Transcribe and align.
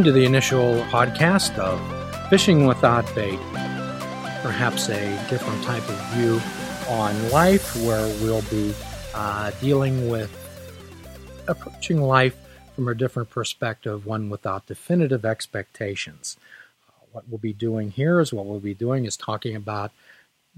Welcome 0.00 0.14
to 0.14 0.18
the 0.18 0.24
initial 0.24 0.76
podcast 0.84 1.58
of 1.58 1.78
Fishing 2.30 2.64
Without 2.64 3.04
Bait. 3.14 3.38
Perhaps 4.40 4.88
a 4.88 5.28
different 5.28 5.62
type 5.62 5.86
of 5.86 5.96
view 6.14 6.40
on 6.88 7.28
life 7.28 7.76
where 7.84 8.08
we'll 8.22 8.40
be 8.48 8.72
uh, 9.14 9.50
dealing 9.60 10.08
with 10.08 10.30
approaching 11.48 12.00
life 12.00 12.34
from 12.74 12.88
a 12.88 12.94
different 12.94 13.28
perspective, 13.28 14.06
one 14.06 14.30
without 14.30 14.64
definitive 14.64 15.26
expectations. 15.26 16.38
Uh, 16.88 16.92
what 17.12 17.28
we'll 17.28 17.36
be 17.36 17.52
doing 17.52 17.90
here 17.90 18.20
is 18.20 18.32
what 18.32 18.46
we'll 18.46 18.58
be 18.58 18.72
doing 18.72 19.04
is 19.04 19.18
talking 19.18 19.54
about 19.54 19.92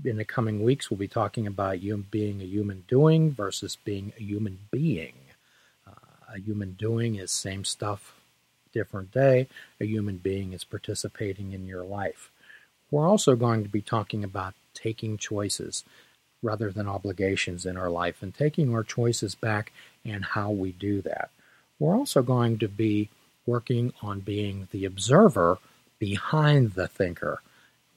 in 0.04 0.18
the 0.18 0.24
coming 0.24 0.62
weeks, 0.62 0.88
we'll 0.88 0.98
be 0.98 1.08
talking 1.08 1.48
about 1.48 1.82
you 1.82 1.96
being 1.96 2.40
a 2.40 2.44
human 2.44 2.84
doing 2.86 3.32
versus 3.32 3.76
being 3.84 4.12
a 4.20 4.22
human 4.22 4.60
being. 4.70 5.14
Uh, 5.84 6.36
a 6.36 6.38
human 6.38 6.74
doing 6.74 7.16
is 7.16 7.32
same 7.32 7.64
stuff 7.64 8.14
different 8.72 9.12
day, 9.12 9.48
a 9.80 9.86
human 9.86 10.16
being 10.16 10.52
is 10.52 10.64
participating 10.64 11.52
in 11.52 11.66
your 11.66 11.84
life. 11.84 12.30
We're 12.90 13.08
also 13.08 13.36
going 13.36 13.62
to 13.62 13.68
be 13.68 13.82
talking 13.82 14.24
about 14.24 14.54
taking 14.74 15.16
choices 15.16 15.84
rather 16.42 16.70
than 16.70 16.88
obligations 16.88 17.64
in 17.64 17.76
our 17.76 17.90
life 17.90 18.22
and 18.22 18.34
taking 18.34 18.74
our 18.74 18.82
choices 18.82 19.34
back 19.34 19.72
and 20.04 20.24
how 20.24 20.50
we 20.50 20.72
do 20.72 21.00
that. 21.02 21.30
We're 21.78 21.96
also 21.96 22.22
going 22.22 22.58
to 22.58 22.68
be 22.68 23.08
working 23.46 23.92
on 24.02 24.20
being 24.20 24.68
the 24.70 24.84
observer 24.84 25.58
behind 25.98 26.72
the 26.72 26.88
thinker. 26.88 27.40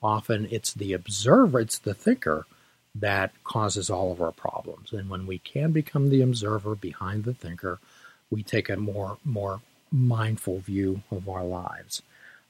Often 0.02 0.48
it's 0.52 0.74
the 0.74 0.94
observer, 0.94 1.60
it's 1.60 1.80
the 1.80 1.94
thinker 1.94 2.46
that 2.94 3.32
causes 3.44 3.90
all 3.90 4.12
of 4.12 4.22
our 4.22 4.32
problems. 4.32 4.94
And 4.94 5.10
when 5.10 5.28
we 5.28 5.40
can 5.40 5.72
become 5.72 6.10
the 6.10 6.22
observer 6.22 6.76
behind 6.76 7.26
the 7.26 7.34
thinker, 7.34 7.80
we 8.30 8.44
take 8.44 8.70
a 8.70 8.78
more 8.78 9.18
more 9.26 9.62
mindful 9.92 10.60
view 10.60 11.02
of 11.12 11.30
our 11.30 11.44
lives. 11.44 12.02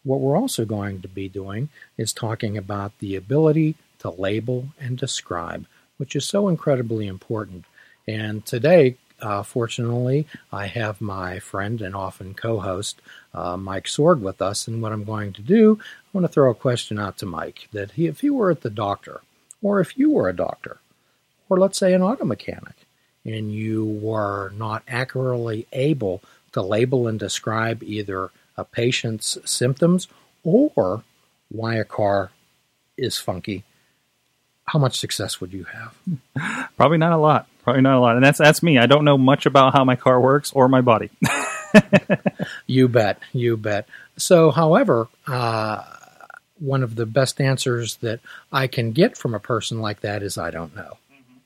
What 0.04 0.20
we're 0.20 0.38
also 0.38 0.66
going 0.66 1.02
to 1.02 1.08
be 1.08 1.28
doing 1.28 1.70
is 1.98 2.14
talking 2.14 2.58
about 2.58 2.98
the 3.00 3.16
ability 3.16 3.76
to 4.00 4.10
label 4.12 4.70
and 4.80 4.98
describe, 4.98 5.66
which 5.98 6.16
is 6.16 6.26
so 6.26 6.48
incredibly 6.48 7.08
important. 7.08 7.66
And 8.08 8.46
today, 8.46 8.98
uh, 9.22 9.44
fortunately, 9.44 10.28
I 10.52 10.68
have 10.68 11.02
my 11.02 11.40
friend 11.40 11.82
and 11.82 11.96
often 11.96 12.34
co 12.34 12.60
host, 12.60 13.02
uh, 13.34 13.58
Mike 13.58 13.86
Sorg, 13.86 14.20
with 14.20 14.42
us. 14.42 14.68
And 14.68 14.82
what 14.82 14.92
I'm 14.92 15.04
going 15.04 15.34
to 15.34 15.42
do, 15.42 15.80
I 15.82 16.10
want 16.14 16.26
to 16.26 16.32
throw 16.32 16.52
a 16.52 16.56
question 16.56 17.00
out 17.00 17.18
to 17.20 17.26
Mike 17.26 17.68
that 17.72 17.92
he, 17.92 18.08
if 18.08 18.22
he 18.22 18.30
were 18.30 18.52
at 18.52 18.62
the 18.62 18.70
doctor, 18.70 19.22
or 19.62 19.80
if 19.80 19.98
you 19.98 20.12
were 20.12 20.30
a 20.30 20.36
doctor, 20.36 20.78
or 21.50 21.58
let's 21.58 21.78
say 21.78 21.94
an 21.94 22.04
auto 22.04 22.26
mechanic, 22.26 22.76
and 23.24 23.52
you 23.52 23.86
were 23.86 24.52
not 24.56 24.84
accurately 24.88 25.66
able 25.74 26.22
to 26.56 26.62
label 26.62 27.06
and 27.06 27.20
describe 27.20 27.84
either 27.84 28.32
a 28.56 28.64
patient's 28.64 29.38
symptoms 29.44 30.08
or 30.42 31.04
why 31.50 31.76
a 31.76 31.84
car 31.84 32.32
is 32.98 33.18
funky, 33.18 33.66
how 34.64 34.80
much 34.80 34.98
success 34.98 35.42
would 35.42 35.52
you 35.52 35.66
have? 35.66 36.70
Probably 36.78 36.98
not 36.98 37.12
a 37.12 37.18
lot. 37.18 37.48
Probably 37.64 37.82
not 37.82 37.98
a 37.98 38.00
lot. 38.00 38.16
And 38.16 38.24
that's 38.24 38.40
that's 38.40 38.64
me. 38.64 38.78
I 38.78 38.86
don't 38.86 39.04
know 39.04 39.18
much 39.18 39.46
about 39.46 39.74
how 39.74 39.84
my 39.84 39.98
car 39.98 40.22
works 40.22 40.54
or 40.54 40.70
my 40.70 40.80
body. 40.80 41.10
you 42.68 42.88
bet. 42.88 43.20
You 43.34 43.58
bet. 43.58 43.86
So, 44.16 44.52
however, 44.52 45.10
uh, 45.28 45.84
one 46.58 46.84
of 46.84 46.96
the 46.96 47.06
best 47.06 47.42
answers 47.42 47.98
that 47.98 48.22
I 48.50 48.68
can 48.68 48.94
get 48.94 49.18
from 49.18 49.34
a 49.34 49.42
person 49.42 49.82
like 49.82 50.00
that 50.02 50.24
is 50.24 50.38
I 50.38 50.52
don't 50.52 50.74
know. 50.74 50.98
Mm-hmm. 51.12 51.38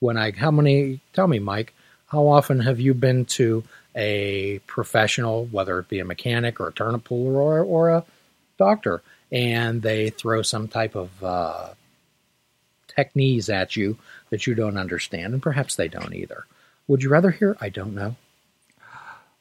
When 0.00 0.18
I, 0.18 0.32
how 0.32 0.50
many, 0.50 1.00
tell 1.14 1.26
me, 1.26 1.38
Mike, 1.38 1.72
how 2.10 2.26
often 2.26 2.60
have 2.60 2.80
you 2.80 2.92
been 2.92 3.24
to 3.24 3.64
a 3.94 4.60
professional, 4.66 5.46
whether 5.46 5.78
it 5.78 5.88
be 5.88 6.00
a 6.00 6.04
mechanic 6.04 6.60
or 6.60 6.68
a 6.68 6.72
turnip 6.72 7.04
puller 7.04 7.40
or, 7.40 7.60
or 7.60 7.90
a 7.90 8.04
doctor, 8.58 9.02
and 9.32 9.82
they 9.82 10.10
throw 10.10 10.42
some 10.42 10.68
type 10.68 10.94
of 10.94 11.10
uh, 11.22 11.70
techniques 12.88 13.48
at 13.48 13.76
you 13.76 13.96
that 14.30 14.46
you 14.46 14.54
don't 14.54 14.76
understand, 14.76 15.32
and 15.34 15.42
perhaps 15.42 15.76
they 15.76 15.88
don't 15.88 16.14
either. 16.14 16.46
Would 16.88 17.02
you 17.02 17.10
rather 17.10 17.30
hear? 17.30 17.56
I 17.60 17.68
don't 17.68 17.94
know. 17.94 18.16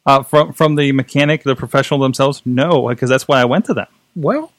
Uh, 0.06 0.24
from 0.24 0.53
from 0.53 0.75
the 0.75 0.91
mechanic, 0.91 1.44
the 1.44 1.56
professional 1.56 2.00
themselves, 2.00 2.41
no, 2.46 2.88
because 2.88 3.09
that's 3.09 3.28
why 3.28 3.41
I 3.41 3.46
went 3.46 3.66
to 3.66 3.74
them. 3.74 3.88
Well, 4.16 4.51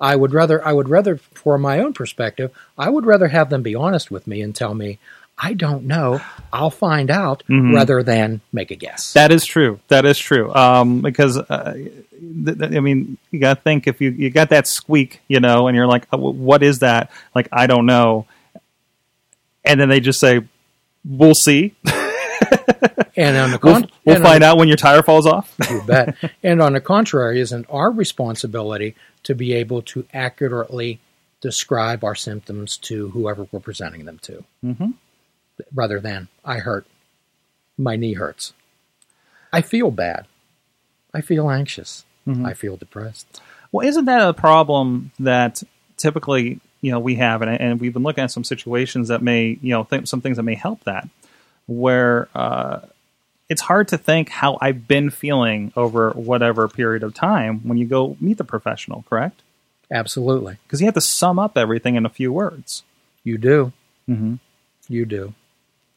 I 0.00 0.16
would 0.16 0.32
rather 0.32 0.64
I 0.66 0.72
would 0.72 0.88
rather, 0.88 1.16
for 1.16 1.58
my 1.58 1.80
own 1.80 1.92
perspective, 1.92 2.52
I 2.78 2.90
would 2.90 3.06
rather 3.06 3.28
have 3.28 3.50
them 3.50 3.62
be 3.62 3.74
honest 3.74 4.10
with 4.10 4.26
me 4.26 4.40
and 4.42 4.54
tell 4.54 4.74
me 4.74 4.98
I 5.38 5.52
don't 5.52 5.84
know. 5.84 6.20
I'll 6.52 6.70
find 6.70 7.10
out 7.10 7.42
mm-hmm. 7.48 7.74
rather 7.74 8.02
than 8.02 8.40
make 8.52 8.70
a 8.70 8.76
guess. 8.76 9.12
That 9.12 9.30
is 9.30 9.44
true. 9.44 9.80
That 9.88 10.06
is 10.06 10.18
true. 10.18 10.52
Um, 10.54 11.02
because 11.02 11.36
uh, 11.36 11.74
th- 11.74 12.58
th- 12.58 12.72
I 12.72 12.80
mean, 12.80 13.18
you 13.30 13.40
got 13.40 13.54
to 13.54 13.60
think 13.62 13.86
if 13.86 14.00
you 14.00 14.10
you 14.10 14.30
got 14.30 14.48
that 14.50 14.66
squeak, 14.66 15.20
you 15.28 15.40
know, 15.40 15.68
and 15.68 15.76
you're 15.76 15.86
like, 15.86 16.06
oh, 16.12 16.30
what 16.30 16.62
is 16.62 16.78
that? 16.78 17.10
Like, 17.34 17.48
I 17.52 17.66
don't 17.66 17.84
know. 17.84 18.26
And 19.64 19.78
then 19.80 19.88
they 19.88 20.00
just 20.00 20.20
say, 20.20 20.40
"We'll 21.04 21.34
see." 21.34 21.74
and 23.16 23.36
on 23.36 23.50
the 23.50 23.58
con- 23.60 23.90
we'll, 24.04 24.14
we'll 24.16 24.22
find 24.22 24.42
out 24.42 24.56
when 24.56 24.68
your 24.68 24.76
tire 24.76 25.02
falls 25.02 25.26
off. 25.26 25.54
you 25.70 25.82
bet. 25.82 26.16
And 26.42 26.62
on 26.62 26.72
the 26.72 26.80
contrary, 26.80 27.40
isn't 27.40 27.66
our 27.68 27.90
responsibility 27.90 28.94
to 29.24 29.34
be 29.34 29.52
able 29.54 29.82
to 29.82 30.06
accurately 30.14 31.00
describe 31.42 32.04
our 32.04 32.14
symptoms 32.14 32.78
to 32.78 33.10
whoever 33.10 33.46
we're 33.50 33.60
presenting 33.60 34.06
them 34.06 34.18
to? 34.20 34.44
Mm-hmm 34.64 34.90
rather 35.74 36.00
than 36.00 36.28
I 36.44 36.58
hurt, 36.58 36.86
my 37.78 37.96
knee 37.96 38.14
hurts. 38.14 38.52
I 39.52 39.62
feel 39.62 39.90
bad. 39.90 40.26
I 41.14 41.20
feel 41.20 41.50
anxious. 41.50 42.04
Mm-hmm. 42.26 42.44
I 42.44 42.54
feel 42.54 42.76
depressed. 42.76 43.40
Well, 43.72 43.86
isn't 43.86 44.04
that 44.06 44.28
a 44.28 44.34
problem 44.34 45.12
that 45.18 45.62
typically 45.96 46.60
you 46.80 46.90
know 46.90 47.00
we 47.00 47.16
have, 47.16 47.42
and, 47.42 47.50
and 47.50 47.80
we've 47.80 47.92
been 47.92 48.02
looking 48.02 48.24
at 48.24 48.30
some 48.30 48.44
situations 48.44 49.08
that 49.08 49.22
may 49.22 49.58
you 49.60 49.70
know 49.70 49.84
th- 49.84 50.08
some 50.08 50.20
things 50.20 50.36
that 50.36 50.42
may 50.42 50.54
help 50.54 50.84
that, 50.84 51.08
where 51.66 52.28
uh, 52.34 52.80
it's 53.48 53.62
hard 53.62 53.88
to 53.88 53.98
think 53.98 54.28
how 54.28 54.58
I've 54.60 54.86
been 54.88 55.10
feeling 55.10 55.72
over 55.76 56.10
whatever 56.10 56.68
period 56.68 57.02
of 57.02 57.14
time 57.14 57.60
when 57.60 57.78
you 57.78 57.86
go 57.86 58.16
meet 58.20 58.38
the 58.38 58.44
professional, 58.44 59.04
correct? 59.08 59.42
Absolutely, 59.90 60.58
because 60.64 60.80
you 60.80 60.86
have 60.86 60.94
to 60.94 61.00
sum 61.00 61.38
up 61.38 61.56
everything 61.56 61.94
in 61.94 62.04
a 62.04 62.10
few 62.10 62.32
words. 62.32 62.82
You 63.24 63.38
do. 63.38 63.72
Mm-hmm. 64.08 64.34
You 64.88 65.04
do. 65.04 65.34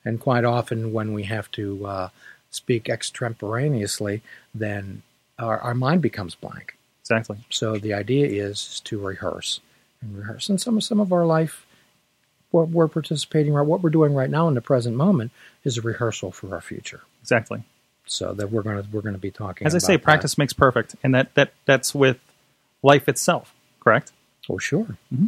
And 0.05 0.19
quite 0.19 0.45
often, 0.45 0.93
when 0.93 1.13
we 1.13 1.23
have 1.23 1.51
to 1.51 1.85
uh, 1.85 2.09
speak 2.49 2.89
extemporaneously, 2.89 4.21
then 4.53 5.03
our, 5.37 5.59
our 5.59 5.73
mind 5.73 6.01
becomes 6.01 6.35
blank. 6.35 6.77
Exactly. 7.01 7.37
So 7.49 7.77
the 7.77 7.93
idea 7.93 8.27
is 8.27 8.79
to 8.81 8.99
rehearse 8.99 9.61
and 10.01 10.15
rehearse. 10.15 10.49
And 10.49 10.61
some 10.61 10.79
some 10.81 10.99
of 10.99 11.11
our 11.11 11.25
life, 11.25 11.65
what 12.51 12.69
we're 12.69 12.87
participating, 12.87 13.53
right, 13.53 13.65
what 13.65 13.81
we're 13.81 13.89
doing 13.89 14.13
right 14.13 14.29
now 14.29 14.47
in 14.47 14.53
the 14.53 14.61
present 14.61 14.95
moment, 14.95 15.31
is 15.63 15.77
a 15.77 15.81
rehearsal 15.81 16.31
for 16.31 16.53
our 16.53 16.61
future. 16.61 17.01
Exactly. 17.21 17.63
So 18.05 18.33
that 18.33 18.51
we're 18.51 18.61
going 18.61 18.81
to 18.81 18.89
we're 18.91 19.01
going 19.01 19.15
to 19.15 19.19
be 19.19 19.31
talking. 19.31 19.65
As 19.65 19.75
I 19.75 19.79
say, 19.79 19.97
practice 19.97 20.35
that. 20.35 20.39
makes 20.39 20.53
perfect, 20.53 20.95
and 21.03 21.13
that 21.15 21.33
that 21.35 21.53
that's 21.65 21.93
with 21.95 22.19
life 22.83 23.09
itself. 23.09 23.53
Correct. 23.79 24.11
Oh 24.49 24.57
sure. 24.57 24.97
Mm-hmm. 25.13 25.27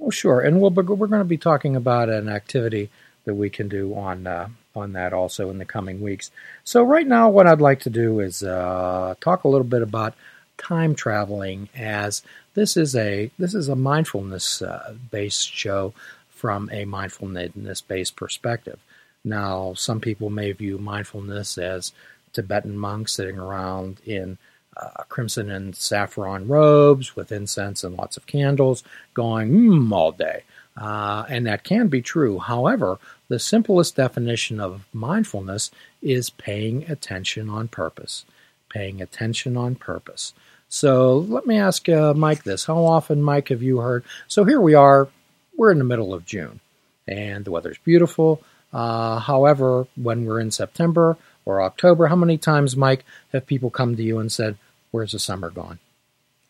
Oh 0.00 0.10
sure. 0.10 0.40
And 0.40 0.60
we'll 0.60 0.70
we're 0.70 1.06
going 1.06 1.20
to 1.20 1.24
be 1.24 1.38
talking 1.38 1.76
about 1.76 2.08
an 2.08 2.28
activity 2.28 2.90
that 3.24 3.34
we 3.34 3.50
can 3.50 3.68
do 3.68 3.94
on 3.94 4.26
uh, 4.26 4.48
on 4.74 4.92
that 4.94 5.12
also 5.12 5.50
in 5.50 5.58
the 5.58 5.64
coming 5.64 6.00
weeks. 6.00 6.30
So 6.64 6.82
right 6.82 7.06
now, 7.06 7.28
what 7.28 7.46
I'd 7.46 7.60
like 7.60 7.80
to 7.80 7.90
do 7.90 8.20
is 8.20 8.42
uh, 8.42 9.14
talk 9.20 9.44
a 9.44 9.48
little 9.48 9.66
bit 9.66 9.82
about 9.82 10.14
time 10.58 10.94
traveling, 10.94 11.68
as 11.76 12.22
this 12.54 12.76
is 12.76 12.94
a 12.96 13.30
this 13.38 13.54
is 13.54 13.68
a 13.68 13.76
mindfulness 13.76 14.62
uh, 14.62 14.94
based 15.10 15.52
show 15.52 15.92
from 16.30 16.68
a 16.72 16.84
mindfulness 16.84 17.80
based 17.80 18.16
perspective. 18.16 18.78
Now, 19.24 19.74
some 19.74 20.00
people 20.00 20.30
may 20.30 20.52
view 20.52 20.78
mindfulness 20.78 21.56
as 21.58 21.92
Tibetan 22.32 22.76
monks 22.76 23.12
sitting 23.12 23.38
around 23.38 24.00
in 24.04 24.38
uh, 24.76 25.04
crimson 25.08 25.50
and 25.50 25.76
saffron 25.76 26.48
robes 26.48 27.14
with 27.14 27.30
incense 27.30 27.84
and 27.84 27.96
lots 27.96 28.16
of 28.16 28.26
candles, 28.26 28.82
going 29.14 29.52
mmm 29.52 29.92
all 29.92 30.12
day. 30.12 30.42
Uh, 30.76 31.24
and 31.28 31.46
that 31.46 31.64
can 31.64 31.88
be 31.88 32.00
true. 32.00 32.38
However, 32.38 32.98
the 33.28 33.38
simplest 33.38 33.96
definition 33.96 34.60
of 34.60 34.86
mindfulness 34.92 35.70
is 36.00 36.30
paying 36.30 36.90
attention 36.90 37.48
on 37.48 37.68
purpose. 37.68 38.24
Paying 38.70 39.02
attention 39.02 39.56
on 39.56 39.74
purpose. 39.74 40.32
So 40.68 41.18
let 41.18 41.46
me 41.46 41.58
ask 41.58 41.86
uh, 41.88 42.14
Mike 42.14 42.44
this. 42.44 42.64
How 42.64 42.78
often, 42.78 43.22
Mike, 43.22 43.48
have 43.48 43.62
you 43.62 43.78
heard? 43.78 44.04
So 44.26 44.44
here 44.44 44.60
we 44.60 44.72
are, 44.72 45.08
we're 45.54 45.70
in 45.70 45.78
the 45.78 45.84
middle 45.84 46.14
of 46.14 46.24
June, 46.24 46.60
and 47.06 47.44
the 47.44 47.50
weather's 47.50 47.76
beautiful. 47.84 48.42
Uh, 48.72 49.18
however, 49.18 49.86
when 49.96 50.24
we're 50.24 50.40
in 50.40 50.50
September 50.50 51.18
or 51.44 51.60
October, 51.60 52.06
how 52.06 52.16
many 52.16 52.38
times, 52.38 52.74
Mike, 52.74 53.04
have 53.32 53.46
people 53.46 53.68
come 53.68 53.96
to 53.96 54.02
you 54.02 54.18
and 54.18 54.32
said, 54.32 54.56
Where's 54.92 55.12
the 55.12 55.18
summer 55.18 55.50
gone? 55.50 55.78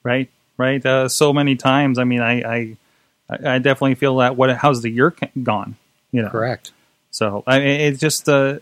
Right, 0.05 0.31
right. 0.57 0.85
Uh, 0.85 1.09
so 1.09 1.33
many 1.33 1.57
times. 1.57 1.99
I 1.99 2.05
mean, 2.05 2.21
I, 2.21 2.43
I 2.43 2.77
I, 3.29 3.59
definitely 3.59 3.95
feel 3.95 4.17
that. 4.17 4.37
What? 4.37 4.55
How's 4.57 4.83
the 4.83 4.91
year 4.91 5.15
gone? 5.43 5.77
You 6.11 6.23
know, 6.23 6.31
correct. 6.31 6.73
So 7.11 7.43
I 7.47 7.59
mean, 7.59 7.81
it's 7.81 8.01
just 8.01 8.29
uh, 8.29 8.59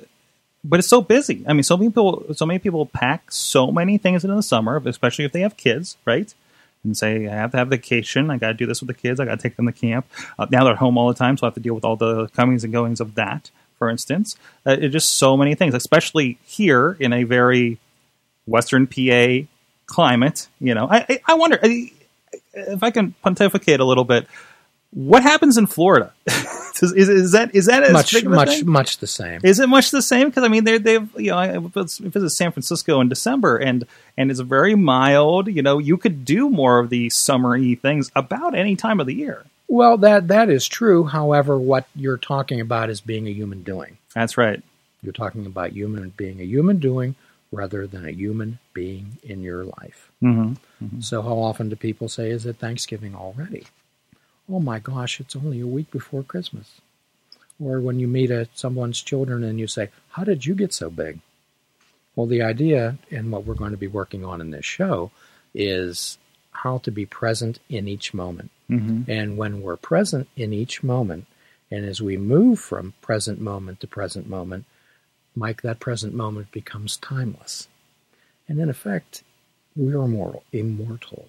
but 0.63 0.79
it's 0.79 0.89
so 0.89 1.01
busy. 1.01 1.45
I 1.47 1.53
mean, 1.53 1.63
so 1.63 1.77
many 1.77 1.91
people, 1.91 2.27
so 2.35 2.47
many 2.47 2.59
people 2.59 2.87
pack 2.87 3.33
so 3.33 3.71
many 3.73 3.99
things 3.99 4.25
in 4.25 4.35
the 4.35 4.43
summer, 4.43 4.81
especially 4.85 5.25
if 5.25 5.33
they 5.33 5.41
have 5.41 5.57
kids, 5.57 5.97
right? 6.05 6.33
And 6.85 6.97
say, 6.97 7.27
I 7.27 7.35
have 7.35 7.51
to 7.53 7.59
have 7.59 7.69
vacation. 7.69 8.31
I 8.31 8.39
got 8.39 8.49
to 8.49 8.55
do 8.55 8.67
this 8.67 8.81
with 8.81 8.89
the 8.89 8.95
kids. 8.95 9.21
I 9.21 9.25
got 9.25 9.39
to 9.39 9.43
take 9.43 9.57
them 9.57 9.67
to 9.67 9.73
camp. 9.73 10.07
Uh, 10.39 10.47
now 10.51 10.65
they're 10.65 10.77
home 10.77 10.97
all 10.97 11.09
the 11.09 11.15
time, 11.15 11.37
so 11.37 11.47
I 11.47 11.49
have 11.49 11.55
to 11.55 11.61
deal 11.61 11.75
with 11.75 11.85
all 11.85 11.97
the 11.97 12.29
comings 12.29 12.65
and 12.65 12.73
goings 12.73 13.01
of 13.01 13.15
that. 13.17 13.51
For 13.79 13.89
instance, 13.89 14.37
uh, 14.67 14.77
it's 14.79 14.93
just 14.93 15.13
so 15.17 15.37
many 15.37 15.55
things, 15.55 15.75
especially 15.75 16.39
here 16.45 16.97
in 17.01 17.13
a 17.13 17.25
very 17.25 17.79
Western 18.47 18.87
PA 18.87 19.47
climate. 19.87 20.49
You 20.61 20.75
know, 20.75 20.87
I, 20.91 21.07
I, 21.09 21.21
I 21.29 21.35
wonder 21.35 21.59
if 21.63 22.83
I 22.83 22.91
can 22.91 23.15
pontificate 23.23 23.81
a 23.81 23.85
little 23.85 24.05
bit. 24.05 24.27
What 24.93 25.23
happens 25.23 25.57
in 25.57 25.67
Florida? 25.67 26.13
is, 26.27 26.93
is, 26.93 27.09
is, 27.09 27.33
that 27.33 27.55
is 27.55 27.67
that 27.67 27.93
much 27.93 28.25
much 28.25 28.49
thing? 28.49 28.69
much 28.69 28.99
the 28.99 29.07
same? 29.07 29.41
Is 29.45 29.61
it 29.61 29.69
much 29.69 29.91
the 29.91 30.03
same? 30.03 30.29
Because 30.29 30.45
I 30.45 30.49
mean, 30.49 30.65
they 30.65 30.79
they've 30.79 31.09
you 31.17 31.31
know 31.31 31.39
I 31.39 31.59
visit 31.59 32.31
San 32.31 32.53
Francisco 32.53 33.01
in 33.01 33.09
December 33.09 33.57
and 33.57 33.87
and 34.17 34.31
it's 34.31 34.41
very 34.41 34.75
mild. 34.75 35.49
You 35.49 35.63
know, 35.63 35.79
you 35.79 35.97
could 35.97 36.25
do 36.25 36.51
more 36.51 36.79
of 36.81 36.91
the 36.91 37.11
summery 37.11 37.77
things 37.77 38.11
about 38.17 38.55
any 38.55 38.77
time 38.77 39.01
of 39.01 39.07
the 39.07 39.15
year. 39.15 39.45
Well, 39.69 39.99
that 39.99 40.29
that 40.29 40.51
is 40.51 40.67
true. 40.67 41.05
However, 41.05 41.57
what 41.57 41.87
you're 41.95 42.19
talking 42.19 42.61
about 42.61 42.91
is 42.91 43.01
being 43.01 43.29
a 43.29 43.33
human 43.33 43.63
doing. 43.63 43.99
That's 44.15 44.37
right. 44.37 44.61
You're 45.03 45.13
talking 45.13 45.47
about 45.47 45.73
human 45.73 46.11
being 46.17 46.41
a 46.41 46.45
human 46.45 46.79
doing 46.79 47.15
rather 47.53 47.87
than 47.87 48.05
a 48.05 48.11
human 48.11 48.59
being 48.75 49.19
in 49.23 49.43
your 49.43 49.65
life. 49.65 50.11
Mm-hmm. 50.23 50.85
Mm-hmm. 50.85 51.01
So, 51.01 51.23
how 51.23 51.39
often 51.39 51.69
do 51.69 51.77
people 51.77 52.09
say, 52.09 52.31
"Is 52.31 52.47
it 52.47 52.57
Thanksgiving 52.57 53.15
already?" 53.15 53.67
Oh 54.51 54.61
my 54.61 54.79
gosh, 54.79 55.21
it's 55.21 55.37
only 55.37 55.61
a 55.61 55.67
week 55.67 55.91
before 55.91 56.23
Christmas. 56.23 56.81
Or 57.63 57.81
when 57.81 58.01
you 58.01 58.09
meet 58.09 58.31
a, 58.31 58.49
someone's 58.55 59.03
children 59.03 59.45
and 59.45 59.61
you 59.61 59.67
say, 59.67 59.91
how 60.11 60.25
did 60.25 60.47
you 60.47 60.55
get 60.55 60.73
so 60.73 60.91
big? 60.91 61.21
Well, 62.17 62.27
the 62.27 62.43
idea 62.43 62.99
and 63.11 63.31
what 63.31 63.45
we're 63.45 63.55
going 63.55 63.71
to 63.71 63.77
be 63.77 63.87
working 63.87 64.25
on 64.25 64.41
in 64.41 64.51
this 64.51 64.65
show 64.65 65.11
is 65.55 66.19
how 66.51 66.79
to 66.79 66.91
be 66.91 67.07
present 67.07 67.61
in 67.69 67.87
each 67.87 68.13
moment. 68.13 68.51
Mm-hmm. 68.69 69.11
And 69.11 69.37
when 69.37 69.63
we're 69.63 69.77
present 69.77 70.29
in 70.37 70.53
each 70.53 70.83
moment, 70.83 71.27
and 71.71 71.85
as 71.85 72.03
we 72.03 72.17
move 72.17 72.59
from 72.59 72.95
present 73.01 73.41
moment 73.41 73.81
to 73.81 73.87
present 73.87 74.29
moment, 74.29 74.65
Mike, 75.37 75.63
that 75.63 75.79
present 75.79 76.15
moment 76.15 76.51
becomes 76.51 76.97
timeless. 76.97 77.69
And 78.49 78.59
in 78.59 78.69
effect, 78.69 79.23
we 79.77 79.95
are 79.95 80.03
immortal, 80.03 80.43
immortal, 80.53 81.29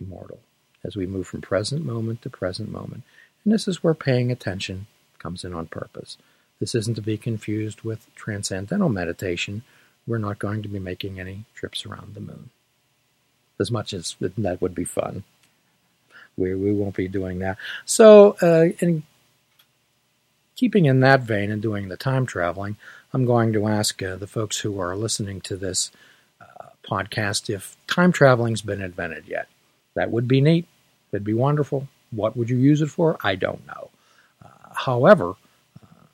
immortal 0.00 0.40
as 0.86 0.96
we 0.96 1.06
move 1.06 1.26
from 1.26 1.40
present 1.40 1.84
moment 1.84 2.22
to 2.22 2.30
present 2.30 2.70
moment. 2.70 3.02
And 3.44 3.52
this 3.52 3.66
is 3.66 3.82
where 3.82 3.94
paying 3.94 4.30
attention 4.30 4.86
comes 5.18 5.44
in 5.44 5.52
on 5.52 5.66
purpose. 5.66 6.16
This 6.60 6.74
isn't 6.74 6.94
to 6.94 7.02
be 7.02 7.18
confused 7.18 7.82
with 7.82 8.14
transcendental 8.14 8.88
meditation. 8.88 9.62
We're 10.06 10.18
not 10.18 10.38
going 10.38 10.62
to 10.62 10.68
be 10.68 10.78
making 10.78 11.18
any 11.18 11.44
trips 11.54 11.84
around 11.84 12.14
the 12.14 12.20
moon. 12.20 12.50
As 13.58 13.70
much 13.70 13.92
as 13.92 14.16
that 14.20 14.62
would 14.62 14.74
be 14.74 14.84
fun. 14.84 15.24
We, 16.36 16.54
we 16.54 16.72
won't 16.72 16.94
be 16.94 17.08
doing 17.08 17.38
that. 17.40 17.56
So, 17.86 18.36
uh, 18.42 18.66
in 18.80 19.02
keeping 20.54 20.84
in 20.86 21.00
that 21.00 21.22
vein 21.22 21.50
and 21.50 21.62
doing 21.62 21.88
the 21.88 21.96
time 21.96 22.26
traveling, 22.26 22.76
I'm 23.12 23.24
going 23.24 23.52
to 23.54 23.66
ask 23.66 24.02
uh, 24.02 24.16
the 24.16 24.26
folks 24.26 24.58
who 24.58 24.78
are 24.80 24.96
listening 24.96 25.40
to 25.42 25.56
this 25.56 25.90
uh, 26.40 26.68
podcast 26.86 27.48
if 27.48 27.76
time 27.86 28.12
traveling's 28.12 28.62
been 28.62 28.82
invented 28.82 29.24
yet. 29.26 29.48
That 29.94 30.10
would 30.10 30.28
be 30.28 30.40
neat. 30.42 30.66
That'd 31.10 31.24
be 31.24 31.34
wonderful. 31.34 31.88
What 32.10 32.36
would 32.36 32.50
you 32.50 32.56
use 32.56 32.82
it 32.82 32.88
for? 32.88 33.16
I 33.22 33.34
don't 33.34 33.66
know. 33.66 33.90
Uh, 34.44 34.48
however, 34.74 35.34
uh, 35.82 36.06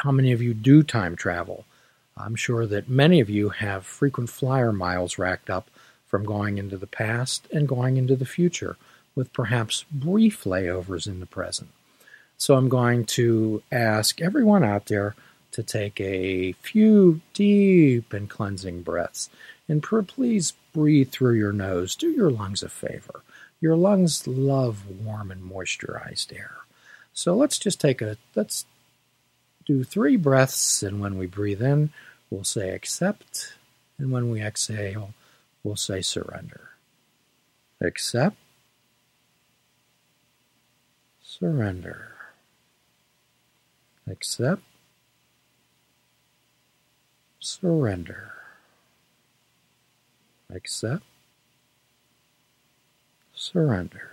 how 0.00 0.12
many 0.12 0.32
of 0.32 0.42
you 0.42 0.54
do 0.54 0.82
time 0.82 1.16
travel? 1.16 1.64
I'm 2.16 2.36
sure 2.36 2.66
that 2.66 2.88
many 2.88 3.20
of 3.20 3.28
you 3.28 3.48
have 3.48 3.84
frequent 3.84 4.30
flyer 4.30 4.72
miles 4.72 5.18
racked 5.18 5.50
up 5.50 5.68
from 6.06 6.24
going 6.24 6.58
into 6.58 6.76
the 6.76 6.86
past 6.86 7.48
and 7.52 7.66
going 7.66 7.96
into 7.96 8.14
the 8.14 8.24
future, 8.24 8.76
with 9.16 9.32
perhaps 9.32 9.84
brief 9.90 10.44
layovers 10.44 11.06
in 11.06 11.20
the 11.20 11.26
present. 11.26 11.70
So 12.36 12.54
I'm 12.54 12.68
going 12.68 13.04
to 13.06 13.62
ask 13.72 14.20
everyone 14.20 14.64
out 14.64 14.86
there 14.86 15.14
to 15.52 15.62
take 15.62 16.00
a 16.00 16.52
few 16.52 17.20
deep 17.32 18.12
and 18.12 18.28
cleansing 18.28 18.82
breaths. 18.82 19.30
And 19.68 19.82
please 19.82 20.52
breathe 20.72 21.10
through 21.10 21.34
your 21.34 21.52
nose. 21.52 21.94
Do 21.94 22.10
your 22.10 22.30
lungs 22.30 22.62
a 22.62 22.68
favor. 22.68 23.22
Your 23.64 23.76
lungs 23.76 24.26
love 24.26 24.84
warm 25.02 25.30
and 25.30 25.42
moisturized 25.42 26.38
air. 26.38 26.56
So 27.14 27.34
let's 27.34 27.58
just 27.58 27.80
take 27.80 28.02
a, 28.02 28.18
let's 28.34 28.66
do 29.64 29.82
three 29.82 30.18
breaths. 30.18 30.82
And 30.82 31.00
when 31.00 31.16
we 31.16 31.24
breathe 31.24 31.62
in, 31.62 31.88
we'll 32.28 32.44
say 32.44 32.68
accept. 32.68 33.54
And 33.96 34.12
when 34.12 34.28
we 34.28 34.42
exhale, 34.42 35.14
we'll 35.62 35.76
say 35.76 36.02
surrender. 36.02 36.72
Accept. 37.80 38.36
Surrender. 41.22 42.12
Accept. 44.06 44.60
Surrender. 47.40 48.30
Accept 50.54 51.02
surrender. 53.44 54.10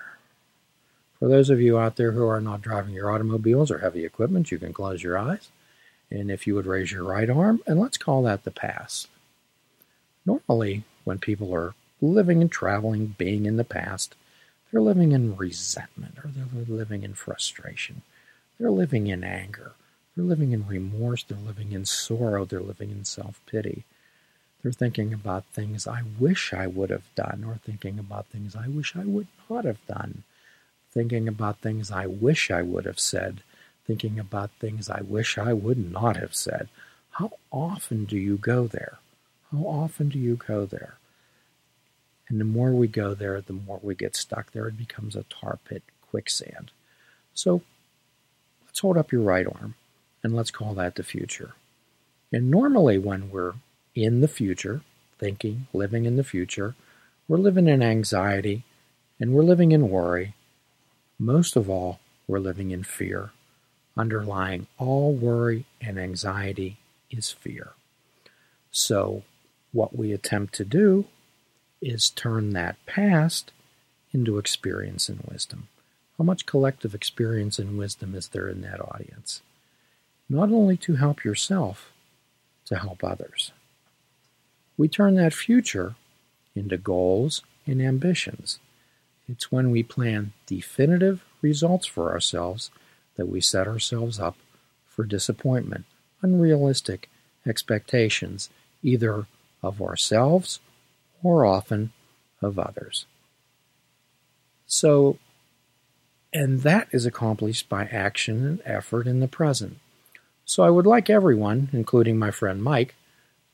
For 1.19 1.28
those 1.28 1.50
of 1.50 1.62
you 1.62 1.78
out 1.78 1.95
there 1.95 2.12
who 2.12 2.25
are 2.25 2.42
not 2.42 2.62
driving 2.62 2.94
your 2.94 3.12
automobiles 3.12 3.72
or 3.72 3.80
heavy 3.80 4.06
equipment, 4.06 4.51
you 4.51 4.57
can 4.57 4.74
close 4.74 5.04
your 5.04 5.18
eyes. 5.18 5.50
And 6.10 6.30
if 6.30 6.45
you 6.45 6.56
would 6.56 6.66
raise 6.66 6.92
your 6.92 7.04
right 7.04 7.30
arm, 7.30 7.62
and 7.66 7.80
let's 7.80 7.98
call 7.98 8.24
that 8.24 8.44
the 8.44 8.51
past. 8.51 9.07
Normally, 10.25 10.83
when 11.04 11.19
people 11.19 11.54
are 11.54 11.74
living 12.01 12.42
and 12.42 12.51
traveling, 12.51 13.16
being 13.18 13.45
in 13.45 13.57
the 13.57 13.63
past, 13.63 14.16
they're 14.72 14.81
living 14.81 15.12
in 15.12 15.38
resentment 15.38 16.18
or 16.18 16.30
they're 16.30 16.75
living 16.75 17.04
in 17.04 17.13
frustration. 17.13 18.01
They're 18.60 18.72
living 18.72 19.07
in 19.07 19.24
anger. 19.24 19.74
They're 20.16 20.25
living 20.25 20.51
in 20.51 20.68
remorse. 20.68 21.24
They're 21.24 21.38
living 21.38 21.72
in 21.72 21.86
sorrow. 21.86 22.45
They're 22.45 22.62
living 22.62 22.92
in 22.92 23.06
self 23.06 23.42
pity. 23.45 23.86
They're 24.62 24.72
thinking 24.72 25.13
about 25.13 25.46
things 25.46 25.88
I 25.88 26.02
wish 26.19 26.54
I 26.54 26.68
would 26.68 26.92
have 26.92 27.16
done, 27.16 27.44
or 27.48 27.56
thinking 27.56 27.98
about 27.98 28.28
things 28.28 28.56
I 28.56 28.68
wish 28.68 28.96
I 28.96 29.04
would 29.04 29.28
not 29.50 29.66
have 29.66 29.86
done, 29.88 30.24
thinking 30.91 31.27
about 31.27 31.60
things 31.60 31.91
I 31.91 32.06
wish 32.06 32.51
I 32.51 32.62
would 32.62 32.86
have 32.86 33.00
said, 33.00 33.41
thinking 33.88 34.20
about 34.20 34.51
things 34.60 34.89
I 34.89 35.01
wish 35.01 35.38
I 35.38 35.53
would 35.53 35.91
not 35.91 36.18
have 36.18 36.36
said. 36.36 36.70
How 37.12 37.32
often 37.51 38.06
do 38.06 38.18
you 38.18 38.38
go 38.38 38.68
there? 38.68 39.00
How 39.51 39.63
often 39.63 40.10
do 40.10 40.20
you 40.20 40.36
go 40.36 40.65
there? 40.65 40.96
And 42.30 42.39
the 42.39 42.46
more 42.46 42.72
we 42.72 42.88
go 42.88 43.13
there, 43.13 43.41
the 43.41 43.53
more 43.53 43.80
we 43.82 43.96
get 43.96 44.15
stuck 44.15 44.51
there. 44.51 44.68
It 44.68 44.77
becomes 44.77 45.15
a 45.15 45.24
tar 45.24 45.60
pit 45.65 45.84
quicksand. 46.10 46.72
So 47.34 47.62
let's 48.65 48.80
hold 48.80 48.98
up 48.98 49.12
your 49.12 49.22
right 49.22 49.46
arm 49.46 49.75
and 50.24 50.36
let's 50.36 50.51
call 50.51 50.74
that 50.75 50.96
the 50.96 51.03
future. 51.03 51.56
And 52.32 52.50
normally, 52.50 52.98
when 52.98 53.30
we're 53.32 53.56
in 53.95 54.21
the 54.21 54.27
future, 54.27 54.81
thinking, 55.19 55.67
living 55.74 56.05
in 56.05 56.15
the 56.15 56.24
future. 56.24 56.75
We're 57.27 57.38
living 57.38 57.67
in 57.67 57.81
anxiety 57.81 58.63
and 59.19 59.33
we're 59.33 59.43
living 59.43 59.71
in 59.71 59.89
worry. 59.89 60.33
Most 61.19 61.55
of 61.55 61.69
all, 61.69 62.00
we're 62.27 62.39
living 62.39 62.71
in 62.71 62.83
fear. 62.83 63.31
Underlying 63.98 64.67
all 64.77 65.13
worry 65.13 65.65
and 65.79 66.00
anxiety 66.00 66.77
is 67.10 67.31
fear. 67.31 67.74
So, 68.71 69.24
what 69.74 69.95
we 69.95 70.12
attempt 70.12 70.53
to 70.55 70.65
do 70.65 71.05
is 71.81 72.10
turn 72.10 72.51
that 72.51 72.77
past 72.86 73.51
into 74.13 74.38
experience 74.38 75.10
and 75.10 75.21
wisdom. 75.29 75.67
How 76.17 76.24
much 76.24 76.45
collective 76.45 76.95
experience 76.95 77.60
and 77.60 77.77
wisdom 77.77 78.15
is 78.15 78.29
there 78.29 78.48
in 78.48 78.62
that 78.62 78.79
audience? 78.79 79.41
Not 80.29 80.51
only 80.51 80.77
to 80.77 80.95
help 80.95 81.24
yourself, 81.24 81.91
to 82.65 82.77
help 82.77 83.03
others 83.03 83.51
we 84.78 84.88
turn 84.88 85.16
that 85.16 85.34
future 85.34 85.96
into 86.56 86.78
goals 86.78 87.42
and 87.66 87.82
ambitions. 87.82 88.60
It's 89.28 89.51
when 89.51 89.72
we 89.72 89.84
plan 89.84 90.34
definitive 90.46 91.24
results 91.42 91.86
for 91.86 92.12
ourselves 92.12 92.72
that 93.16 93.28
we 93.28 93.42
set 93.42 93.68
ourselves 93.68 94.20
up 94.20 94.36
for 94.88 95.06
disappointment, 95.06 95.86
unrealistic 96.22 97.10
expectations, 97.46 98.50
either 98.84 99.25
of 99.63 99.82
ourselves 99.82 100.60
or 101.24 101.46
often 101.46 101.92
of 102.42 102.58
others. 102.60 103.06
So, 104.66 105.18
and 106.34 106.62
that 106.62 106.88
is 106.92 107.06
accomplished 107.06 107.70
by 107.70 107.86
action 107.86 108.46
and 108.46 108.62
effort 108.66 109.08
in 109.08 109.20
the 109.20 109.28
present. 109.28 109.78
So 110.46 110.63
I 110.63 110.70
would 110.70 110.88
like 110.88 111.10
everyone, 111.10 111.70
including 111.72 112.18
my 112.18 112.32
friend 112.32 112.63
Mike, 112.63 112.96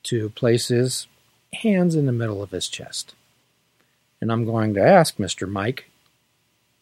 to 0.04 0.30
place 0.30 0.68
his 0.68 1.06
hands 1.52 1.94
in 1.94 2.06
the 2.06 2.12
middle 2.12 2.42
of 2.42 2.50
his 2.50 2.68
chest. 2.68 3.14
And 4.20 4.32
I'm 4.32 4.44
going 4.44 4.74
to 4.74 4.82
ask 4.82 5.16
Mr. 5.16 5.48
Mike, 5.48 5.88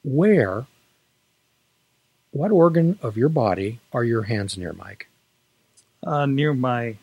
where, 0.02 0.66
what 2.30 2.50
organ 2.50 2.98
of 3.02 3.16
your 3.16 3.28
body 3.28 3.80
are 3.92 4.04
your 4.04 4.22
hands 4.22 4.56
near, 4.56 4.72
Mike? 4.72 5.08
Uh, 6.02 6.26
near 6.26 6.54
my 6.54 6.96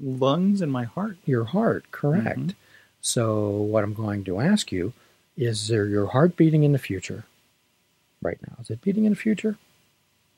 lungs 0.00 0.60
and 0.60 0.70
my 0.70 0.84
heart. 0.84 1.16
Your 1.24 1.44
heart, 1.44 1.90
correct. 1.90 2.38
Mhm. 2.38 2.54
So, 3.00 3.50
what 3.50 3.84
I'm 3.84 3.94
going 3.94 4.24
to 4.24 4.40
ask 4.40 4.72
you 4.72 4.92
is 5.36 5.68
there 5.68 5.86
your 5.86 6.06
heart 6.08 6.36
beating 6.36 6.62
in 6.62 6.72
the 6.72 6.78
future 6.78 7.24
right 8.22 8.38
now? 8.46 8.56
Is 8.60 8.70
it 8.70 8.80
beating 8.80 9.04
in 9.04 9.12
the 9.12 9.16
future? 9.16 9.58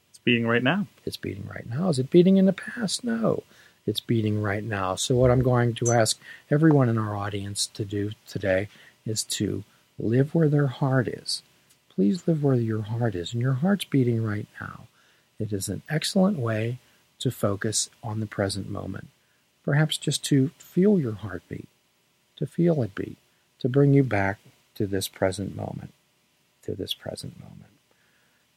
It's 0.09 0.19
beating 0.19 0.47
right 0.47 0.63
now. 0.63 0.87
It's 1.05 1.17
beating 1.19 1.47
right 1.47 1.69
now. 1.69 1.91
Is 1.91 1.99
it 1.99 2.11
beating 2.11 2.39
in 2.39 2.47
the 2.47 2.53
past? 2.53 3.05
No, 3.05 3.43
it's 3.87 4.01
beating 4.01 4.43
right 4.43 4.65
now. 4.65 4.97
So, 4.97 5.15
what 5.15 5.31
I'm 5.31 5.43
going 5.43 5.75
to 5.75 5.93
ask 5.93 6.21
everyone 6.51 6.89
in 6.89 6.99
our 6.99 7.17
audience 7.17 7.67
to 7.69 7.85
do 7.85 8.13
today 8.27 8.69
is 9.05 9.23
to 9.25 9.65
live 9.99 10.35
where 10.35 10.49
their 10.49 10.67
heart 10.67 11.09
is. 11.09 11.43
Please 11.89 12.27
live 12.27 12.43
where 12.43 12.57
your 12.57 12.83
heart 12.83 13.15
is, 13.15 13.33
and 13.33 13.41
your 13.41 13.55
heart's 13.55 13.85
beating 13.85 14.23
right 14.23 14.47
now. 14.61 14.89
It 15.39 15.53
is 15.53 15.69
an 15.69 15.83
excellent 15.89 16.39
way 16.39 16.79
to 17.21 17.31
focus 17.31 17.89
on 18.03 18.21
the 18.21 18.27
present 18.27 18.69
moment. 18.69 19.09
Perhaps 19.65 19.97
just 19.99 20.25
to 20.27 20.51
feel 20.59 20.99
your 20.99 21.15
heartbeat, 21.15 21.69
to 22.37 22.47
feel 22.47 22.83
it 22.83 22.95
beat, 22.95 23.17
to 23.61 23.69
bring 23.69 23.95
you 23.95 24.05
back 24.05 24.39
to 24.75 24.87
this 24.87 25.09
present 25.09 25.57
moment, 25.57 25.93
to 26.63 26.75
this 26.75 26.93
present 26.93 27.41
moment. 27.41 27.73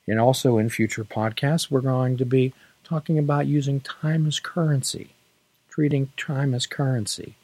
And 0.07 0.19
also 0.19 0.57
in 0.57 0.69
future 0.69 1.03
podcasts, 1.03 1.69
we're 1.69 1.81
going 1.81 2.17
to 2.17 2.25
be 2.25 2.53
talking 2.83 3.17
about 3.19 3.47
using 3.47 3.79
time 3.79 4.25
as 4.25 4.39
currency, 4.39 5.11
treating 5.79 6.11
time 6.17 6.53
as 6.53 6.65
currency. 6.65 7.35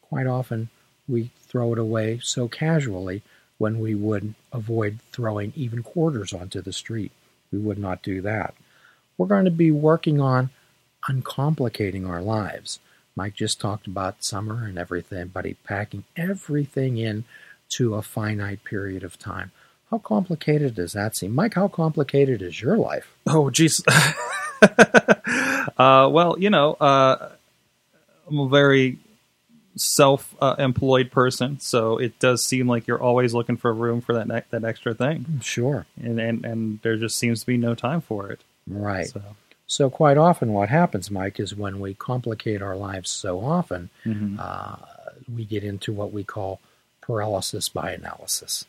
Quite 0.00 0.26
often, 0.26 0.70
we 1.06 1.30
throw 1.42 1.74
it 1.74 1.78
away 1.78 2.18
so 2.22 2.48
casually 2.48 3.20
when 3.58 3.78
we 3.78 3.94
would 3.94 4.34
avoid 4.54 4.98
throwing 5.12 5.52
even 5.54 5.82
quarters 5.82 6.32
onto 6.32 6.62
the 6.62 6.72
street. 6.72 7.12
We 7.52 7.58
would 7.58 7.76
not 7.76 8.02
do 8.02 8.22
that. 8.22 8.54
We're 9.18 9.26
going 9.26 9.44
to 9.44 9.50
be 9.50 9.70
working 9.70 10.18
on 10.18 10.48
uncomplicating 11.10 12.08
our 12.08 12.22
lives. 12.22 12.78
Mike 13.14 13.34
just 13.34 13.60
talked 13.60 13.86
about 13.86 14.24
summer 14.24 14.64
and 14.64 14.78
everything, 14.78 15.26
but 15.26 15.44
he 15.44 15.52
packing 15.52 16.04
everything 16.16 16.96
in 16.96 17.24
to 17.72 17.96
a 17.96 18.00
finite 18.00 18.64
period 18.64 19.04
of 19.04 19.18
time. 19.18 19.52
How 19.90 19.98
complicated 19.98 20.76
does 20.76 20.94
that 20.94 21.16
seem? 21.16 21.34
Mike, 21.34 21.52
how 21.52 21.68
complicated 21.68 22.40
is 22.40 22.62
your 22.62 22.78
life? 22.78 23.14
Oh, 23.26 23.50
jeez. 23.52 23.82
uh, 25.76 26.08
well, 26.08 26.38
you 26.38 26.48
know, 26.48 26.72
uh, 26.80 27.32
I'm 28.28 28.38
a 28.38 28.48
very 28.48 28.98
self-employed 29.76 31.10
person, 31.10 31.58
so 31.60 31.98
it 31.98 32.18
does 32.18 32.44
seem 32.44 32.68
like 32.68 32.86
you're 32.86 33.02
always 33.02 33.34
looking 33.34 33.56
for 33.56 33.72
room 33.72 34.00
for 34.00 34.14
that 34.14 34.28
ne- 34.28 34.42
that 34.50 34.64
extra 34.64 34.94
thing, 34.94 35.40
Sure. 35.42 35.86
and, 36.00 36.20
and 36.20 36.44
and 36.44 36.80
there 36.82 36.96
just 36.96 37.18
seems 37.18 37.40
to 37.40 37.46
be 37.46 37.56
no 37.56 37.74
time 37.74 38.00
for 38.00 38.30
it. 38.30 38.40
Right. 38.66 39.08
So, 39.08 39.22
So, 39.66 39.90
quite 39.90 40.16
often, 40.18 40.52
what 40.52 40.68
happens, 40.68 41.10
Mike, 41.10 41.40
is 41.40 41.54
when 41.54 41.80
we 41.80 41.94
complicate 41.94 42.62
our 42.62 42.76
lives 42.76 43.10
so 43.10 43.40
often, 43.44 43.90
mhm. 44.04 44.38
uh, 44.38 44.76
we 45.34 45.44
get 45.44 45.64
into 45.64 45.92
what 45.92 46.12
we 46.12 46.22
call 46.22 46.60
paralysis 47.00 47.68
by 47.68 47.92
analysis. 47.92 48.66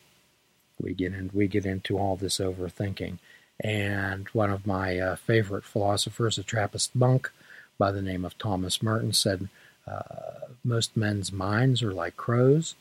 We 0.80 0.92
get 0.94 1.12
in, 1.14 1.30
we 1.32 1.46
get 1.48 1.64
into 1.66 1.98
all 1.98 2.16
this 2.16 2.38
overthinking. 2.38 3.18
And 3.60 4.28
one 4.32 4.50
of 4.50 4.66
my 4.66 4.98
uh, 4.98 5.16
favorite 5.16 5.64
philosophers, 5.64 6.36
a 6.38 6.42
Trappist 6.42 6.94
monk 6.94 7.30
by 7.78 7.92
the 7.92 8.02
name 8.02 8.24
of 8.24 8.38
Thomas 8.38 8.82
Merton, 8.82 9.12
said, 9.12 9.48
uh, 9.86 10.48
"Most 10.64 10.96
men's 10.96 11.32
minds 11.32 11.82
are 11.82 11.92
like 11.92 12.16
crows, 12.16 12.74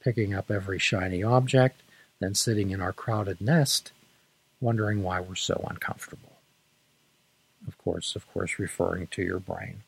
picking 0.00 0.34
up 0.34 0.50
every 0.50 0.78
shiny 0.78 1.22
object, 1.22 1.82
then 2.20 2.34
sitting 2.34 2.70
in 2.70 2.80
our 2.80 2.92
crowded 2.92 3.40
nest, 3.40 3.92
wondering 4.60 5.02
why 5.02 5.20
we're 5.20 5.34
so 5.34 5.64
uncomfortable." 5.68 6.38
Of 7.66 7.78
course, 7.78 8.16
of 8.16 8.30
course, 8.32 8.58
referring 8.58 9.06
to 9.08 9.22
your 9.22 9.38
brain. 9.38 9.82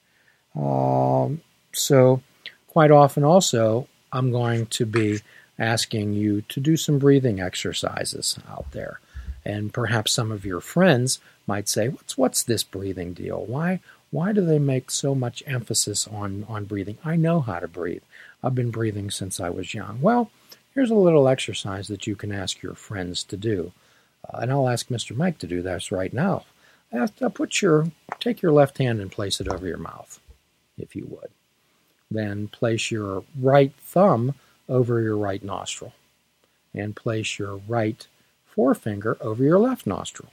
Um, 0.55 1.43
so, 1.73 2.23
quite 2.69 2.91
often, 2.91 3.25
also, 3.25 3.89
I'm 4.13 4.31
going 4.31 4.67
to 4.67 4.87
be 4.87 5.21
asking 5.59 6.13
you 6.15 6.43
to 6.43 6.61
do 6.61 6.77
some 6.77 6.99
breathing 6.99 7.41
exercises 7.41 8.39
out 8.49 8.71
there. 8.73 9.01
And 9.45 9.73
perhaps 9.73 10.13
some 10.13 10.33
of 10.33 10.45
your 10.45 10.61
friends 10.61 11.21
might 11.47 11.69
say, 11.69 11.89
"What's 11.89 12.17
what's 12.17 12.43
this 12.43 12.65
breathing 12.65 13.13
deal? 13.13 13.45
Why 13.45 13.81
why 14.15 14.31
do 14.33 14.45
they 14.47 14.61
make 14.61 14.93
so 14.93 15.13
much 15.13 15.43
emphasis 15.45 16.07
on 16.07 16.47
on 16.49 16.67
breathing? 16.67 16.99
I 17.05 17.17
know 17.17 17.41
how 17.41 17.59
to 17.59 17.67
breathe. 17.67 18.05
I've 18.45 18.55
been 18.55 18.71
breathing 18.71 19.11
since 19.11 19.41
I 19.41 19.51
was 19.51 19.75
young." 19.75 20.01
Well, 20.01 20.31
here's 20.73 20.93
a 20.93 20.95
little 21.07 21.27
exercise 21.29 21.89
that 21.89 22.07
you 22.07 22.15
can 22.15 22.31
ask 22.31 22.63
your 22.63 22.77
friends 22.77 23.25
to 23.25 23.37
do, 23.37 23.73
uh, 24.29 24.39
and 24.39 24.53
I'll 24.53 24.69
ask 24.69 24.87
Mr. 24.87 25.17
Mike 25.17 25.39
to 25.39 25.49
do 25.49 25.63
this 25.63 25.91
right 25.91 26.13
now. 26.13 26.45
Ask, 26.93 27.21
uh, 27.21 27.29
put 27.29 27.61
your 27.61 27.91
take 28.21 28.41
your 28.41 28.53
left 28.53 28.79
hand 28.79 29.01
and 29.01 29.11
place 29.11 29.41
it 29.41 29.49
over 29.49 29.67
your 29.67 29.79
mouth, 29.79 30.21
if 30.79 30.95
you 30.95 31.07
would. 31.11 31.31
Then 32.09 32.47
place 32.47 32.93
your 32.93 33.25
right 33.37 33.73
thumb 33.81 34.35
over 34.69 35.01
your 35.01 35.17
right 35.17 35.43
nostril, 35.43 35.93
and 36.73 36.95
place 36.95 37.37
your 37.37 37.57
right 37.67 38.07
forefinger 38.47 39.17
over 39.21 39.43
your 39.43 39.59
left 39.59 39.89
nostril. 39.89 40.31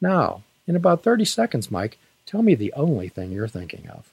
Now, 0.00 0.44
in 0.66 0.76
about 0.76 1.02
30 1.02 1.26
seconds, 1.26 1.70
Mike, 1.70 1.98
tell 2.26 2.42
me 2.42 2.54
the 2.54 2.72
only 2.74 3.08
thing 3.08 3.32
you're 3.32 3.48
thinking 3.48 3.88
of. 3.88 4.12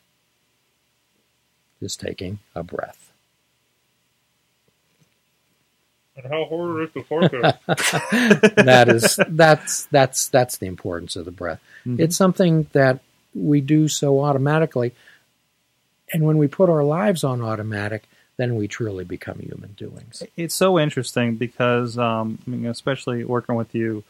Is 1.82 1.98
taking 1.98 2.40
a 2.56 2.64
breath. 2.64 3.12
And 6.16 6.32
how 6.32 6.46
hard 6.46 6.84
is 6.84 6.94
the 6.94 7.02
forecast? 7.02 7.58
that 8.56 8.86
is 8.88 9.20
that's 9.30 9.86
that's 9.86 10.28
that's 10.30 10.58
the 10.58 10.68
importance 10.68 11.16
of 11.16 11.26
the 11.26 11.32
breath. 11.32 11.60
Mhm. 11.86 12.00
It's 12.00 12.16
something 12.16 12.68
that 12.74 13.00
we 13.34 13.62
do 13.62 13.88
so 13.88 14.22
automatically, 14.22 14.94
and 16.14 16.24
when 16.24 16.38
we 16.38 16.48
put 16.48 16.70
our 16.70 16.84
lives 16.84 17.24
on 17.24 17.42
automatic, 17.42 18.04
then 18.38 18.56
we 18.56 18.68
truly 18.68 19.04
become 19.04 19.40
human 19.40 19.74
doings. 19.74 20.22
it's 20.38 20.56
so 20.56 20.80
interesting 20.80 21.36
because, 21.36 21.98
um, 21.98 22.38
I 22.46 22.50
mean, 22.50 22.66
especially 22.68 23.24
working 23.24 23.56
with 23.56 23.74
you 23.74 24.04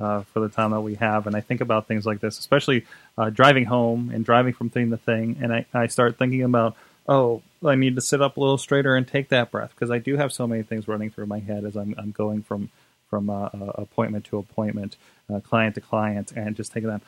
uh, 0.00 0.22
for 0.22 0.40
the 0.40 0.48
time 0.48 0.70
that 0.70 0.80
we 0.80 0.94
have, 0.96 1.26
and 1.26 1.36
I 1.36 1.40
think 1.40 1.60
about 1.60 1.86
things 1.86 2.06
like 2.06 2.20
this, 2.20 2.38
especially 2.38 2.86
uh, 3.18 3.30
driving 3.30 3.66
home 3.66 4.10
and 4.14 4.24
driving 4.24 4.54
from 4.54 4.70
thing 4.70 4.90
to 4.90 4.96
thing, 4.96 5.38
and 5.42 5.52
I, 5.52 5.66
I 5.74 5.86
start 5.86 6.18
thinking 6.18 6.42
about, 6.42 6.76
oh, 7.08 7.42
I 7.64 7.74
need 7.74 7.96
to 7.96 8.00
sit 8.00 8.22
up 8.22 8.36
a 8.36 8.40
little 8.40 8.58
straighter 8.58 8.96
and 8.96 9.06
take 9.06 9.28
that 9.28 9.50
breath 9.50 9.70
because 9.74 9.90
I 9.90 9.98
do 9.98 10.16
have 10.16 10.32
so 10.32 10.46
many 10.46 10.62
things 10.62 10.88
running 10.88 11.10
through 11.10 11.26
my 11.26 11.40
head 11.40 11.64
as 11.64 11.76
I'm, 11.76 11.94
I'm 11.98 12.12
going 12.12 12.42
from 12.42 12.70
from 13.08 13.28
uh, 13.28 13.46
uh, 13.46 13.72
appointment 13.74 14.24
to 14.26 14.38
appointment, 14.38 14.96
uh, 15.28 15.40
client 15.40 15.74
to 15.74 15.80
client, 15.80 16.32
and 16.36 16.54
just 16.54 16.72
taking 16.72 16.88
that, 16.88 17.02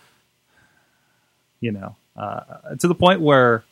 you 1.60 1.70
know, 1.70 1.94
uh, 2.16 2.74
to 2.80 2.88
the 2.88 2.94
point 2.94 3.20
where 3.20 3.62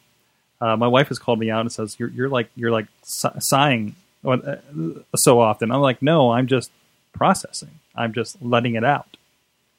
my 0.60 0.86
wife 0.86 1.08
has 1.08 1.18
called 1.18 1.40
me 1.40 1.50
out 1.50 1.62
and 1.62 1.72
says, 1.72 1.96
"You're 1.98 2.10
you're 2.10 2.28
like 2.28 2.48
you're 2.54 2.70
like 2.70 2.86
sighing 3.04 3.96
so 5.16 5.40
often." 5.40 5.72
I'm 5.72 5.80
like, 5.80 6.00
"No, 6.00 6.30
I'm 6.30 6.46
just 6.46 6.70
processing. 7.12 7.80
I'm 7.94 8.12
just 8.12 8.40
letting 8.42 8.74
it 8.74 8.84
out." 8.84 9.16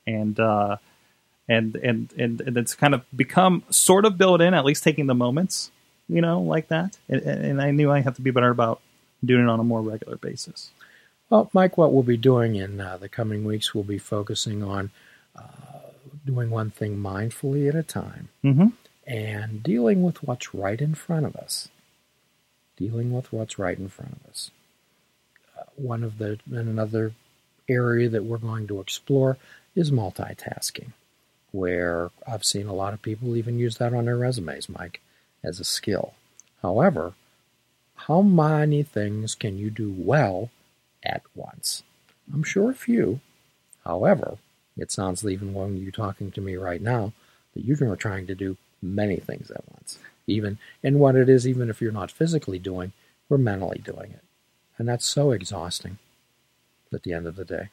And 0.07 0.39
uh, 0.39 0.77
and 1.47 1.75
and 1.77 2.13
and 2.17 2.41
and 2.41 2.57
it's 2.57 2.75
kind 2.75 2.93
of 2.93 3.03
become 3.15 3.63
sort 3.69 4.05
of 4.05 4.17
built 4.17 4.41
in, 4.41 4.53
at 4.53 4.65
least 4.65 4.83
taking 4.83 5.07
the 5.07 5.15
moments, 5.15 5.71
you 6.09 6.21
know, 6.21 6.41
like 6.41 6.67
that. 6.69 6.97
And, 7.09 7.21
and 7.21 7.61
I 7.61 7.71
knew 7.71 7.91
I 7.91 8.01
have 8.01 8.15
to 8.15 8.21
be 8.21 8.31
better 8.31 8.49
about 8.49 8.81
doing 9.23 9.43
it 9.43 9.49
on 9.49 9.59
a 9.59 9.63
more 9.63 9.81
regular 9.81 10.17
basis. 10.17 10.71
Well, 11.29 11.49
Mike, 11.53 11.77
what 11.77 11.93
we'll 11.93 12.03
be 12.03 12.17
doing 12.17 12.55
in 12.55 12.81
uh, 12.81 12.97
the 12.97 13.07
coming 13.09 13.43
weeks, 13.45 13.73
we'll 13.73 13.83
be 13.85 13.97
focusing 13.99 14.63
on 14.63 14.91
uh, 15.35 15.41
doing 16.25 16.49
one 16.49 16.71
thing 16.71 16.97
mindfully 16.97 17.69
at 17.69 17.75
a 17.75 17.83
time 17.83 18.29
Mm-hmm. 18.43 18.67
and 19.07 19.63
dealing 19.63 20.03
with 20.03 20.23
what's 20.23 20.53
right 20.53 20.81
in 20.81 20.93
front 20.95 21.25
of 21.25 21.35
us. 21.37 21.69
Dealing 22.77 23.11
with 23.13 23.31
what's 23.31 23.59
right 23.59 23.77
in 23.77 23.89
front 23.89 24.13
of 24.13 24.29
us. 24.29 24.51
Uh, 25.57 25.63
one 25.75 26.03
of 26.03 26.17
the 26.17 26.39
and 26.49 26.67
another 26.67 27.13
area 27.71 28.09
that 28.09 28.25
we're 28.25 28.37
going 28.37 28.67
to 28.67 28.79
explore 28.79 29.37
is 29.75 29.91
multitasking, 29.91 30.91
where 31.51 32.11
I've 32.27 32.43
seen 32.43 32.67
a 32.67 32.73
lot 32.73 32.93
of 32.93 33.01
people 33.01 33.35
even 33.35 33.59
use 33.59 33.77
that 33.77 33.93
on 33.93 34.05
their 34.05 34.17
resumes, 34.17 34.69
Mike, 34.69 35.01
as 35.43 35.59
a 35.59 35.63
skill. 35.63 36.13
However, 36.61 37.13
how 37.95 38.21
many 38.21 38.83
things 38.83 39.35
can 39.35 39.57
you 39.57 39.69
do 39.69 39.93
well 39.97 40.49
at 41.03 41.23
once? 41.35 41.83
I'm 42.33 42.43
sure 42.43 42.71
a 42.71 42.75
few. 42.75 43.19
However, 43.85 44.37
it 44.77 44.91
sounds 44.91 45.25
even 45.25 45.53
when 45.53 45.77
you're 45.77 45.91
talking 45.91 46.31
to 46.31 46.41
me 46.41 46.55
right 46.55 46.81
now 46.81 47.13
that 47.53 47.65
you're 47.65 47.95
trying 47.95 48.27
to 48.27 48.35
do 48.35 48.57
many 48.81 49.17
things 49.17 49.51
at 49.51 49.63
once. 49.71 49.99
Even 50.27 50.57
and 50.83 50.99
what 50.99 51.15
it 51.15 51.29
is, 51.29 51.47
even 51.47 51.69
if 51.69 51.81
you're 51.81 51.91
not 51.91 52.11
physically 52.11 52.59
doing, 52.59 52.93
we're 53.27 53.37
mentally 53.37 53.81
doing 53.83 54.11
it, 54.11 54.23
and 54.77 54.87
that's 54.87 55.05
so 55.05 55.31
exhausting. 55.31 55.97
At 56.93 57.03
the 57.03 57.13
end 57.13 57.25
of 57.27 57.35
the 57.35 57.45
day, 57.45 57.69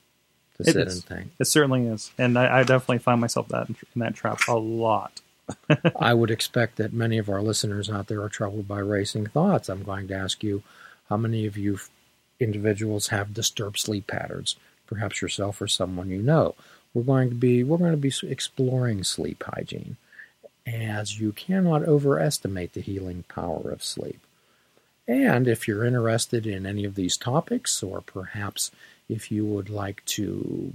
to 0.57 0.63
It 0.63 0.73
sit 0.73 0.77
is. 0.87 0.95
and 0.95 1.05
think. 1.05 1.31
It 1.39 1.47
certainly 1.47 1.87
is, 1.87 2.11
and 2.19 2.39
I, 2.39 2.61
I 2.61 2.63
definitely 2.63 2.99
find 2.99 3.21
myself 3.21 3.49
that 3.49 3.69
in 3.69 3.77
that 3.97 4.15
trap 4.15 4.41
a 4.49 4.57
lot. 4.57 5.21
I 5.99 6.15
would 6.15 6.31
expect 6.31 6.77
that 6.77 6.93
many 6.93 7.19
of 7.19 7.29
our 7.29 7.41
listeners 7.43 7.89
out 7.91 8.07
there 8.09 8.23
are 8.23 8.29
troubled 8.29 8.69
by 8.69 8.81
racing 8.81 9.27
thoughts. 9.27 9.69
I'm 9.69 9.83
going 9.83 10.07
to 10.09 10.15
ask 10.15 10.43
you, 10.43 10.63
how 11.09 11.17
many 11.17 11.47
of 11.47 11.57
you 11.57 11.79
individuals 12.39 13.09
have 13.09 13.35
disturbed 13.35 13.79
sleep 13.79 14.07
patterns? 14.07 14.57
Perhaps 14.87 15.21
yourself 15.23 15.61
or 15.61 15.67
someone 15.69 16.11
you 16.11 16.23
know. 16.23 16.55
We're 16.95 17.03
going 17.03 17.29
to 17.31 17.35
be 17.35 17.63
we're 17.65 17.79
going 17.79 17.91
to 17.93 17.97
be 17.97 18.13
exploring 18.23 19.05
sleep 19.05 19.43
hygiene, 19.47 19.97
as 20.67 21.19
you 21.21 21.33
cannot 21.33 21.83
overestimate 21.83 22.73
the 22.75 22.81
healing 22.81 23.25
power 23.29 23.71
of 23.71 23.83
sleep. 23.85 24.21
And 25.07 25.49
if 25.49 25.67
you're 25.67 25.85
interested 25.87 26.47
in 26.47 26.67
any 26.67 26.85
of 26.85 26.95
these 26.95 27.17
topics, 27.17 27.83
or 27.83 28.01
perhaps 28.03 28.71
if 29.09 29.31
you 29.31 29.45
would 29.45 29.71
like 29.71 30.05
to 30.07 30.73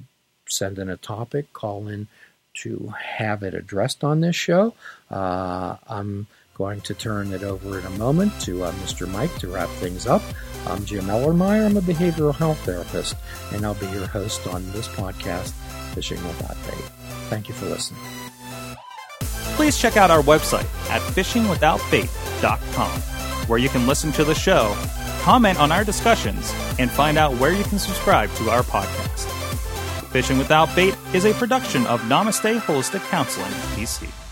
send 0.48 0.80
in 0.80 0.90
a 0.90 0.98
topic, 0.98 1.54
call 1.54 1.88
in 1.88 2.08
to 2.56 2.94
have 3.00 3.44
it 3.44 3.54
addressed 3.54 4.04
on 4.04 4.22
this 4.22 4.36
show, 4.36 4.74
uh, 5.10 5.78
I'm 5.88 6.28
going 6.56 6.82
to 6.82 6.94
turn 6.94 7.34
it 7.34 7.42
over 7.44 7.80
in 7.80 7.86
a 7.86 7.90
moment 7.92 8.40
to 8.42 8.64
uh, 8.64 8.72
Mr. 8.74 9.10
Mike 9.10 9.34
to 9.40 9.48
wrap 9.48 9.70
things 9.70 10.06
up. 10.06 10.22
I'm 10.68 10.86
Jim 10.86 11.06
Ellermeyer. 11.06 11.66
I'm 11.66 11.78
a 11.78 11.82
behavioral 11.82 12.36
health 12.36 12.60
therapist, 12.60 13.16
and 13.52 13.66
I'll 13.66 13.74
be 13.74 13.88
your 13.88 14.06
host 14.06 14.46
on 14.48 14.72
this 14.72 14.88
podcast, 14.88 15.52
Fishing 15.94 16.24
Without 16.28 16.56
Bait. 16.68 16.86
Thank 17.30 17.50
you 17.50 17.56
for 17.56 17.66
listening. 17.66 18.02
Please 19.56 19.78
check 19.78 19.98
out 19.98 20.12
our 20.12 20.22
website 20.22 20.66
at 20.90 21.02
fishingwithoutbait.com 21.02 23.02
where 23.48 23.60
you 23.60 23.70
can 23.70 23.88
listen 23.88 24.12
to 24.14 24.24
the 24.24 24.36
show, 24.36 24.74
comment 25.24 25.58
on 25.60 25.72
our 25.72 25.86
discussions, 25.86 26.54
and 26.80 26.92
find 26.92 27.18
out 27.18 27.34
where 27.40 27.54
you 27.54 27.64
can 27.64 27.80
subscribe 27.80 28.32
to 28.36 28.50
our 28.50 28.62
podcast. 28.62 29.30
Fishing 30.10 30.38
Without 30.38 30.76
Bait 30.76 30.96
is 31.14 31.26
a 31.26 31.34
production 31.34 31.86
of 31.88 32.02
Namaste 32.02 32.60
Holistic 32.60 33.02
Counseling, 33.10 33.52
PC. 33.76 34.23